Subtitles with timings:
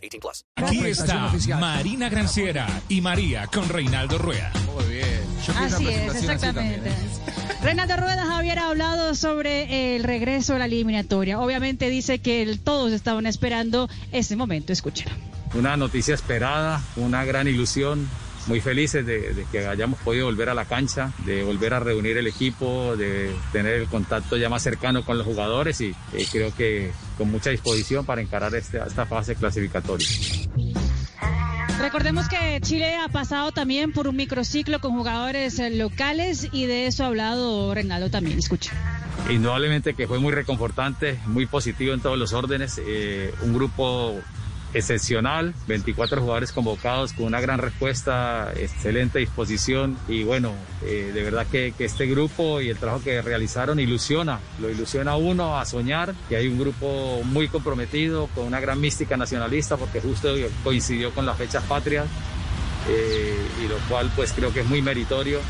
[0.00, 0.44] 18 plus.
[0.56, 4.50] Aquí está Marina Granciera y María con Reinaldo Rueda.
[4.74, 5.20] Muy bien.
[5.56, 6.78] Así es, así exactamente.
[6.90, 7.60] también.
[7.62, 11.38] Renato Rueda Javier ha hablado sobre el regreso a la eliminatoria.
[11.40, 14.72] Obviamente dice que el- todos estaban esperando ese momento.
[14.72, 15.10] Escúchalo.
[15.54, 18.08] una noticia esperada, una gran ilusión,
[18.50, 22.16] muy felices de, de que hayamos podido volver a la cancha, de volver a reunir
[22.18, 26.52] el equipo, de tener el contacto ya más cercano con los jugadores y eh, creo
[26.52, 30.04] que con mucha disposición para encarar este- esta fase clasificatoria.
[31.80, 36.86] Recordemos que Chile ha pasado también por un microciclo con jugadores eh, locales y de
[36.88, 38.38] eso ha hablado Reinaldo también.
[38.38, 38.72] Escucha.
[39.30, 44.18] Indudablemente que fue muy reconfortante, muy positivo en todos los órdenes, eh, un grupo
[44.74, 50.52] excepcional, 24 jugadores convocados con una gran respuesta, excelente disposición y bueno,
[50.84, 55.16] eh, de verdad que, este grupo y el trabajo que realizaron ilusiona, lo ilusiona a
[55.16, 60.00] uno a soñar que hay un grupo muy comprometido, con una gran mística nacionalista porque
[60.00, 60.28] justo
[60.62, 62.06] coincidió con las fechas patrias
[62.88, 65.40] eh, y lo cual pues creo que es muy meritorio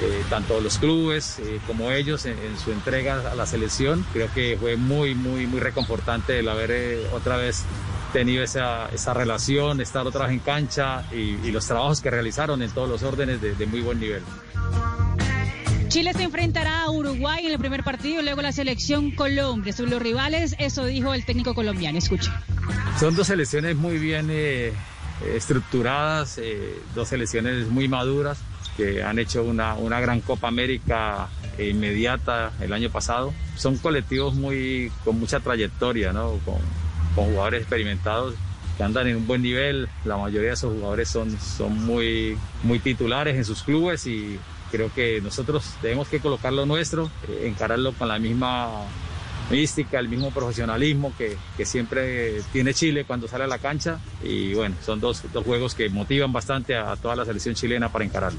[0.00, 4.04] eh, tanto los clubes eh, como ellos en, en su entrega a la selección.
[4.12, 7.64] Creo que fue muy, muy, muy reconfortante el haber eh, otra vez
[8.12, 12.62] tenido esa, esa relación, estar otra vez en cancha y, y los trabajos que realizaron
[12.62, 14.22] en todos los órdenes de, de muy buen nivel.
[15.88, 19.72] Chile se enfrentará a Uruguay en el primer partido luego la selección Colombia.
[19.72, 21.98] Son los rivales, eso dijo el técnico colombiano.
[21.98, 22.42] Escucha.
[23.00, 24.72] Son dos selecciones muy bien eh,
[25.34, 28.38] estructuradas, eh, dos selecciones muy maduras
[28.78, 33.34] que han hecho una, una gran Copa América inmediata el año pasado.
[33.56, 36.38] Son colectivos muy con mucha trayectoria, ¿no?
[36.44, 36.58] con,
[37.14, 38.34] con jugadores experimentados
[38.78, 39.88] que andan en un buen nivel.
[40.04, 44.38] La mayoría de esos jugadores son, son muy, muy titulares en sus clubes y
[44.70, 48.70] creo que nosotros tenemos que colocar lo nuestro, eh, encararlo con la misma
[49.50, 53.98] mística, el mismo profesionalismo que, que siempre tiene Chile cuando sale a la cancha.
[54.22, 58.04] Y bueno, son dos, dos juegos que motivan bastante a toda la selección chilena para
[58.04, 58.38] encararlo.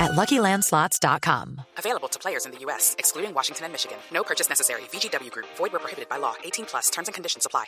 [0.00, 1.60] at luckylandslots.com.
[1.78, 3.98] Available to players in the U.S., excluding Washington and Michigan.
[4.12, 4.82] No purchase necessary.
[4.92, 6.34] VGW Group, void where prohibited by law.
[6.44, 7.66] 18 plus terms and conditions apply.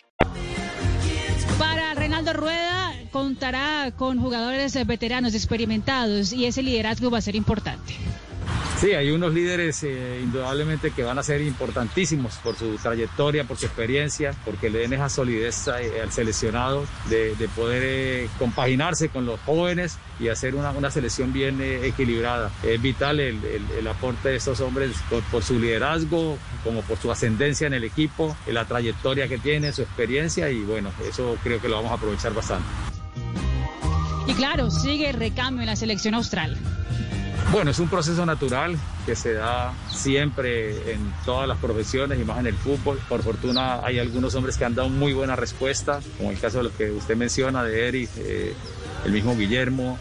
[1.58, 7.34] Para Reinaldo Rueda contará con jugadores eh, veteranos experimentados y ese liderazgo va a ser
[7.34, 7.94] importante.
[8.80, 13.56] Sí, hay unos líderes eh, indudablemente que van a ser importantísimos por su trayectoria, por
[13.56, 19.08] su experiencia, porque le den esa solidez eh, al seleccionado de, de poder eh, compaginarse
[19.08, 22.52] con los jóvenes y hacer una, una selección bien equilibrada.
[22.62, 27.10] Es vital el, el- aporte de estos hombres por, por su liderazgo, como por su
[27.10, 31.68] ascendencia en el equipo, la trayectoria que tienen, su experiencia y bueno, eso creo que
[31.68, 32.68] lo vamos a aprovechar bastante.
[34.28, 36.56] Y claro, sigue el recambio en la selección austral.
[37.50, 38.76] Bueno, es un proceso natural
[39.06, 43.00] que se da siempre en todas las profesiones y más en el fútbol.
[43.08, 46.64] Por fortuna hay algunos hombres que han dado muy buena respuesta, como el caso de
[46.64, 48.54] lo que usted menciona de Eric, eh,
[49.06, 49.98] el mismo Guillermo,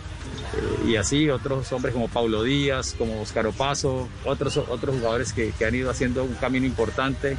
[0.58, 5.52] eh, y así otros hombres como Paulo Díaz, como Oscar Opaso, otros, otros jugadores que,
[5.58, 7.38] que han ido haciendo un camino importante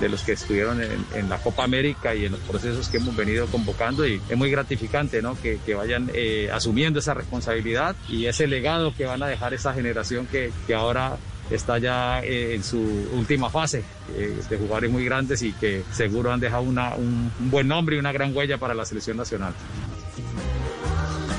[0.00, 3.16] de los que estuvieron en, en la Copa América y en los procesos que hemos
[3.16, 5.36] venido convocando y es muy gratificante ¿no?
[5.40, 10.26] que, vayan eh, asumiendo esa responsabilidad y ese legado que van a dejar esa generación
[10.26, 11.16] que, que ahora
[11.50, 12.78] está ya eh, en su
[13.12, 13.84] última fase
[14.16, 17.96] eh, de jugadores muy grandes y que seguro han dejado una- un, un buen nombre
[17.96, 19.54] y una gran huella para la selección nacional.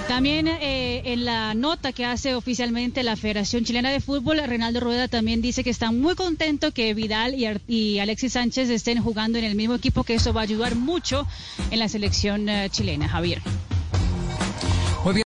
[0.08, 5.08] También eh, en la nota que hace oficialmente la Federación Chilena de Fútbol, Reinaldo Rueda
[5.08, 9.44] también dice que está muy contento que Vidal y, y Alexis Sánchez estén jugando en
[9.44, 11.28] el mismo equipo, que eso va a ayudar mucho
[11.72, 13.42] en la selección eh, chilena, Javier.